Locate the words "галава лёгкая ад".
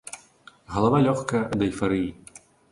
0.77-1.61